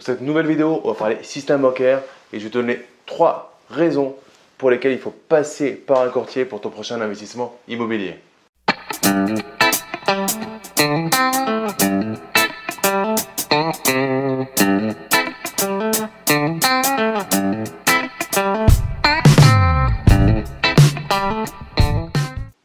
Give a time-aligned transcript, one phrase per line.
[0.00, 2.00] Dans cette nouvelle vidéo, on va parler système bancaire
[2.32, 4.16] et je vais te donner trois raisons
[4.56, 8.14] pour lesquelles il faut passer par un courtier pour ton prochain investissement immobilier.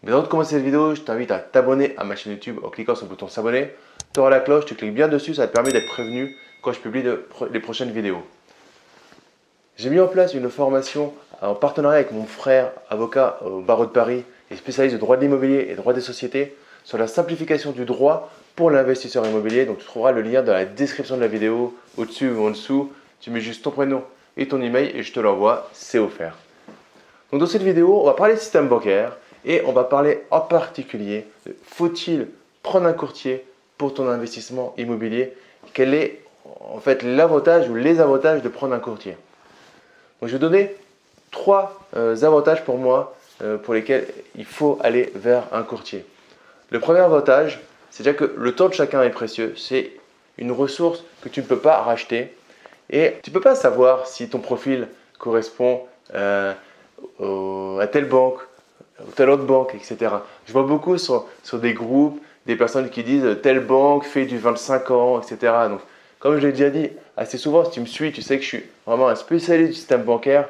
[0.03, 2.69] Mais avant de commencer cette vidéo, je t'invite à t'abonner à ma chaîne YouTube en
[2.69, 3.71] cliquant sur le bouton s'abonner.
[4.15, 6.79] Tu auras la cloche, tu cliques bien dessus, ça te permet d'être prévenu quand je
[6.79, 7.03] publie
[7.51, 8.23] les prochaines vidéos.
[9.75, 13.91] J'ai mis en place une formation en partenariat avec mon frère, avocat au barreau de
[13.91, 16.55] Paris et spécialiste de droit de l'immobilier et droit des sociétés,
[16.85, 19.65] sur la simplification du droit pour l'investisseur immobilier.
[19.65, 22.93] Donc tu trouveras le lien dans la description de la vidéo, au-dessus ou en dessous.
[23.19, 24.01] Tu mets juste ton prénom
[24.37, 26.37] et ton email et je te l'envoie, c'est offert.
[27.33, 31.27] Donc dans cette vidéo, on va parler système bancaire et on va parler en particulier
[31.45, 32.29] de faut-il
[32.63, 33.43] prendre un courtier
[33.77, 35.33] pour ton investissement immobilier
[35.73, 36.21] Quel est
[36.59, 39.17] en fait l'avantage ou les avantages de prendre un courtier?
[40.21, 40.75] Donc, je vais donner
[41.31, 46.05] trois euh, avantages pour moi euh, pour lesquels il faut aller vers un courtier.
[46.69, 47.59] Le premier avantage,
[47.91, 49.53] c'est déjà que le temps de chacun est précieux.
[49.57, 49.91] C'est
[50.37, 52.33] une ressource que tu ne peux pas racheter
[52.89, 54.87] et tu ne peux pas savoir si ton profil
[55.19, 55.81] correspond
[56.13, 56.53] euh,
[57.79, 58.39] à telle banque
[59.01, 59.97] ou telle autre banque, etc.
[60.45, 64.37] Je vois beaucoup sur, sur des groupes des personnes qui disent telle banque fait du
[64.37, 65.53] 25 ans, etc.
[65.69, 65.79] Donc,
[66.19, 68.47] comme je l'ai déjà dit assez souvent, si tu me suis, tu sais que je
[68.47, 70.49] suis vraiment un spécialiste du système bancaire.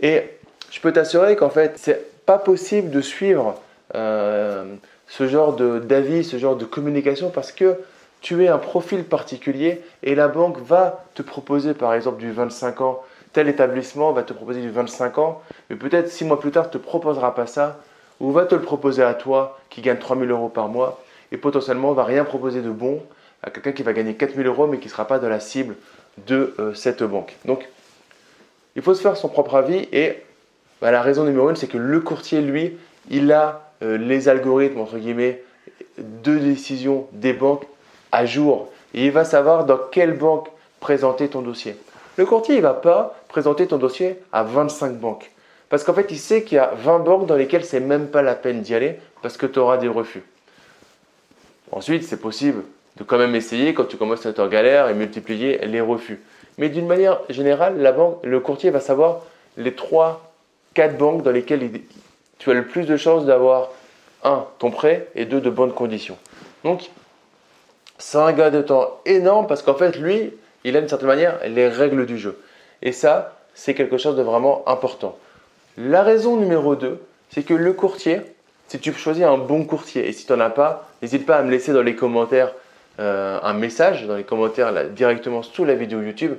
[0.00, 0.22] Et
[0.70, 3.60] je peux t'assurer qu'en fait, c'est pas possible de suivre
[3.94, 4.64] euh,
[5.06, 7.76] ce genre d'avis, ce genre de communication parce que
[8.20, 12.80] tu es un profil particulier et la banque va te proposer par exemple du 25
[12.80, 13.02] ans.
[13.32, 16.70] Tel établissement va te proposer du 25 ans, mais peut-être six mois plus tard, ne
[16.70, 17.78] te proposera pas ça
[18.20, 21.00] ou va te le proposer à toi qui gagne 3000 euros par mois
[21.32, 23.02] et potentiellement va rien proposer de bon
[23.42, 25.76] à quelqu'un qui va gagner 4000 euros mais qui ne sera pas dans la cible
[26.26, 27.36] de euh, cette banque.
[27.44, 27.68] Donc,
[28.76, 30.22] il faut se faire son propre avis et
[30.80, 32.76] bah, la raison numéro une, c'est que le courtier, lui,
[33.10, 35.42] il a euh, les algorithmes, entre guillemets,
[35.98, 37.66] de décision des banques
[38.12, 38.70] à jour.
[38.94, 40.48] Et il va savoir dans quelle banque
[40.80, 41.76] présenter ton dossier.
[42.16, 45.30] Le courtier, il ne va pas présenter ton dossier à 25 banques.
[45.68, 48.22] Parce qu'en fait, il sait qu'il y a 20 banques dans lesquelles c'est même pas
[48.22, 50.22] la peine d'y aller parce que tu auras des refus.
[51.72, 52.62] Ensuite, c'est possible
[52.96, 56.20] de quand même essayer quand tu commences à être en galère et multiplier les refus.
[56.58, 59.20] Mais d'une manière générale, la banque, le courtier va savoir
[59.56, 60.32] les 3,
[60.74, 61.70] 4 banques dans lesquelles
[62.38, 63.70] tu as le plus de chances d'avoir
[64.24, 66.18] un, ton prêt et deux, de bonnes conditions.
[66.64, 66.90] Donc,
[67.98, 70.32] c'est un gain de temps énorme parce qu'en fait, lui,
[70.64, 72.40] il a d'une certaine manière les règles du jeu.
[72.82, 75.16] Et ça, c'est quelque chose de vraiment important.
[75.76, 77.00] La raison numéro 2,
[77.30, 78.20] c'est que le courtier,
[78.68, 81.42] si tu choisis un bon courtier et si tu n'en as pas, n'hésite pas à
[81.42, 82.52] me laisser dans les commentaires
[83.00, 86.34] euh, un message, dans les commentaires directement sous la vidéo YouTube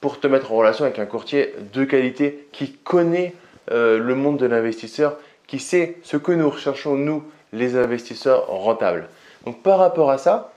[0.00, 3.34] pour te mettre en relation avec un courtier de qualité qui connaît
[3.70, 5.16] euh, le monde de l'investisseur,
[5.46, 7.22] qui sait ce que nous recherchons, nous,
[7.52, 9.08] les investisseurs rentables.
[9.44, 10.52] Donc par rapport à ça,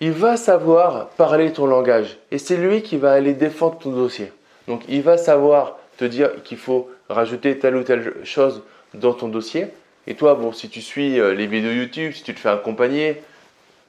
[0.00, 4.32] il va savoir parler ton langage et c'est lui qui va aller défendre ton dossier.
[4.66, 8.62] Donc il va savoir te dire qu'il faut rajouter telle ou telle chose
[8.94, 9.68] dans ton dossier.
[10.06, 13.22] Et toi, bon, si tu suis euh, les vidéos YouTube, si tu te fais accompagner,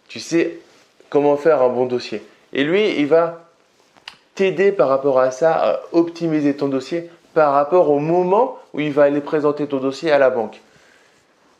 [0.08, 0.60] tu sais
[1.10, 2.22] comment faire un bon dossier.
[2.54, 3.46] Et lui, il va
[4.36, 8.92] t'aider par rapport à ça à optimiser ton dossier par rapport au moment où il
[8.92, 10.60] va aller présenter ton dossier à la banque.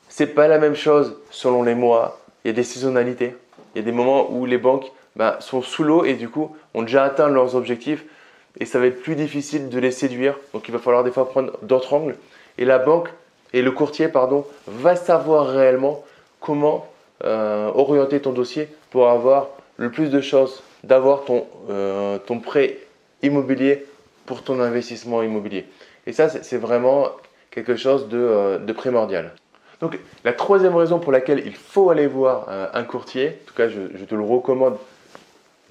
[0.10, 2.20] C'est pas la même chose selon les mois.
[2.44, 3.36] Il y a des saisonnalités.
[3.74, 6.56] Il y a des moments où les banques ben, sont sous l'eau et du coup
[6.74, 8.04] ont déjà atteint leurs objectifs
[8.60, 10.38] et ça va être plus difficile de les séduire.
[10.54, 12.16] Donc il va falloir des fois prendre d'autres angles.
[12.58, 13.10] Et la banque
[13.54, 16.04] et le courtier pardon, va savoir réellement
[16.40, 16.88] comment
[17.24, 22.78] euh, orienter ton dossier pour avoir le plus de chances d'avoir ton, euh, ton prêt
[23.22, 23.86] immobilier
[24.26, 25.66] pour ton investissement immobilier.
[26.08, 27.10] Et ça, c'est vraiment
[27.52, 29.34] quelque chose de, euh, primordial.
[29.82, 33.68] Donc, la troisième raison pour laquelle il faut aller voir un courtier, en tout cas,
[33.68, 34.78] je, te le recommande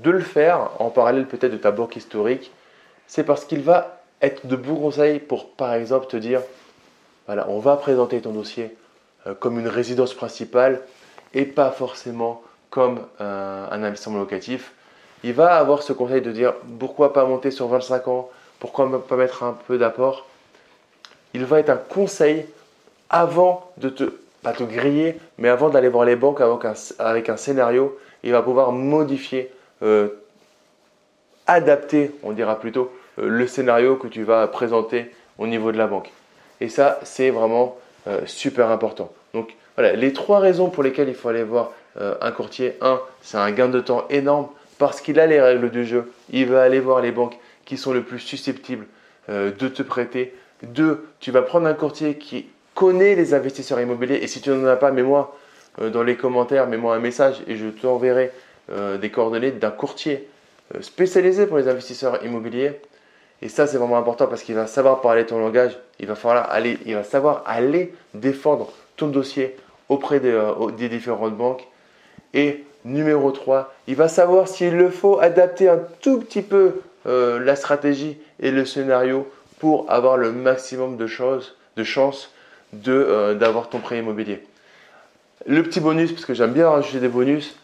[0.01, 2.51] de le faire en parallèle peut-être de ta banque historique,
[3.11, 6.43] c'est parce qu'il va être de bons conseils pour, par exemple, te dire
[7.27, 8.77] voilà, on va présenter ton dossier
[9.41, 10.81] comme une résidence principale
[11.35, 12.41] et pas forcément
[12.71, 14.73] comme euh, un investissement locatif.
[15.25, 18.31] Il va avoir ce conseil de dire pourquoi pas monter sur 25 ans,
[18.61, 20.29] pourquoi pas mettre un peu d'apport.
[21.35, 22.47] Il va être un conseil
[23.11, 24.05] avant de te,
[24.45, 27.99] pas te griller, mais avant d'aller voir les banques avec un, avec un scénario.
[28.23, 29.53] Il va pouvoir modifier,
[29.83, 30.09] euh,
[31.49, 35.87] adapter, on dira plutôt, euh, le scénario que tu vas présenter au niveau de la
[35.87, 36.11] banque.
[36.61, 37.77] Et ça, c'est vraiment
[38.27, 39.13] super important.
[39.35, 42.77] Donc, voilà, les trois raisons pour lesquelles il faut aller voir euh, un courtier.
[42.81, 46.47] Un, c'est un gain de temps énorme parce qu'il a les règles du jeu, il
[46.47, 48.87] va aller voir les banques qui sont le plus susceptibles
[49.29, 50.35] euh, de te prêter.
[50.63, 54.21] Deux, tu vas prendre un courtier qui connaît les investisseurs immobiliers.
[54.23, 55.37] Et si tu n'en as pas, mets-moi
[55.81, 58.33] euh, dans les commentaires, mets-moi un message et je t'enverrai
[58.71, 60.29] euh, des coordonnées d'un courtier
[60.81, 62.81] spécialisé pour les investisseurs immobiliers.
[63.43, 65.79] Et ça, c'est vraiment important parce qu'il va savoir parler ton langage.
[65.99, 69.57] Il va, falloir aller, il va savoir aller défendre ton dossier
[69.89, 71.67] auprès des différentes banques.
[72.35, 77.39] Et numéro 3, il va savoir s'il le faut adapter un tout petit peu euh,
[77.41, 79.27] la stratégie et le scénario
[79.59, 82.33] pour avoir le maximum de, choses, de chances
[82.89, 84.43] euh, d'avoir ton prêt immobilier.
[85.47, 87.57] Le petit bonus, parce que j'aime bien rajouter des bonus,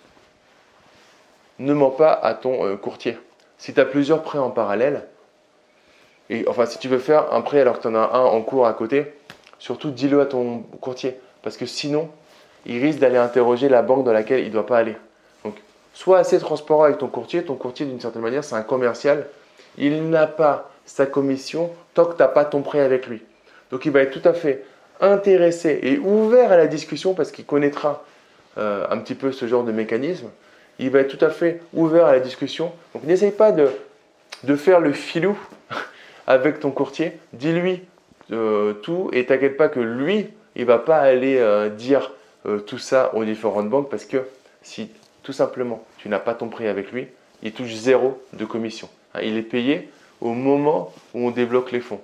[1.58, 3.19] ne mens pas à ton euh, courtier.
[3.58, 5.06] Si tu as plusieurs prêts en parallèle,
[6.31, 8.43] et enfin si tu veux faire un prêt alors que tu en as un en
[8.43, 9.14] cours à côté,
[9.58, 12.08] surtout dis-le à ton courtier, parce que sinon,
[12.64, 14.96] il risque d'aller interroger la banque dans laquelle il ne doit pas aller.
[15.96, 17.43] Sois assez transparent avec ton courtier.
[17.43, 19.28] Ton courtier, d'une certaine manière, c'est un commercial.
[19.78, 23.23] Il n'a pas sa commission tant que tu n'as pas ton prêt avec lui.
[23.70, 24.62] Donc il va être tout à fait
[25.00, 28.05] intéressé et ouvert à la discussion parce qu'il connaîtra
[28.58, 30.28] euh, un petit peu ce genre de mécanisme.
[30.78, 32.73] Il va être tout à fait ouvert à la discussion.
[32.93, 33.70] Donc n'essaye pas de,
[34.55, 35.38] faire le filou
[36.26, 37.12] avec ton courtier.
[37.32, 37.82] Dis-lui
[38.32, 40.26] euh, tout et t'inquiète pas que lui,
[40.56, 42.12] il va pas aller euh, dire
[42.67, 44.19] tout ça aux différentes banques parce que
[44.62, 44.88] si
[45.25, 47.08] tout simplement, tu n'as pas ton prix avec lui,
[47.43, 48.88] il touche zéro de commission.
[49.14, 49.88] Hein, il est payé
[50.20, 52.00] au moment où on débloque les fonds.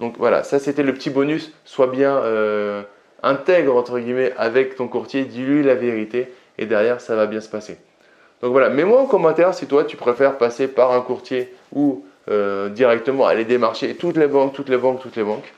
[0.00, 1.52] Donc voilà, ça c'était le petit bonus.
[1.64, 2.82] Sois bien euh,
[3.22, 7.48] intègre entre guillemets avec ton courtier, dis-lui la vérité et derrière ça va bien se
[7.48, 7.78] passer.
[8.42, 12.68] Donc voilà, mets-moi en commentaire si toi tu préfères passer par un courtier ou euh,
[12.68, 15.52] directement aller démarcher toutes les banques, toutes les banques, toutes les banques.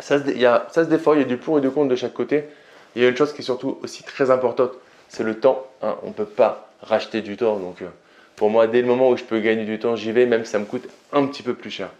[0.00, 1.96] Ça se, y ça se défend, il y a du pour et du contre de
[1.96, 2.44] chaque côté.
[2.96, 4.72] Il y a une chose qui est surtout aussi très importante,
[5.08, 5.66] c'est le temps.
[5.82, 5.96] Hein.
[6.02, 7.56] On ne peut pas racheter du temps.
[7.56, 7.86] Donc, euh,
[8.36, 10.50] pour moi, dès le moment où je peux gagner du temps, j'y vais, même si
[10.50, 11.90] ça me coûte un petit peu plus cher.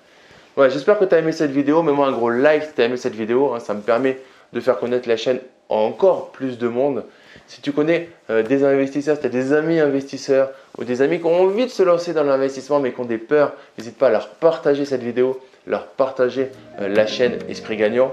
[0.68, 1.82] J'espère que tu as aimé cette vidéo.
[1.82, 3.54] Mets-moi un gros like si tu as aimé cette vidéo.
[3.54, 3.60] Hein.
[3.60, 4.18] Ça me permet
[4.52, 7.04] de faire connaître la chaîne encore plus de monde.
[7.46, 11.18] Si tu connais euh, des investisseurs, si tu as des amis investisseurs ou des amis
[11.18, 14.08] qui ont envie de se lancer dans l'investissement mais qui ont des peurs, n'hésite pas
[14.08, 16.48] à leur partager cette vidéo, leur partager
[16.80, 18.12] euh, la chaîne Esprit Gagnant.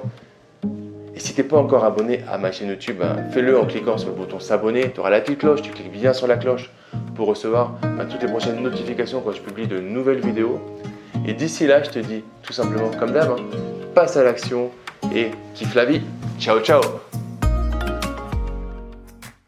[1.15, 3.97] Et si tu n'es pas encore abonné à ma chaîne YouTube, ben, fais-le en cliquant
[3.97, 4.91] sur le bouton s'abonner.
[4.91, 6.69] Tu auras la petite cloche, tu cliques bien sur la cloche
[7.15, 10.59] pour recevoir ben, toutes les prochaines notifications quand je publie de nouvelles vidéos.
[11.27, 13.35] Et d'ici là, je te dis tout simplement comme d'hab, hein,
[13.95, 14.69] passe à l'action
[15.13, 16.01] et kiffe la vie.
[16.39, 16.81] Ciao ciao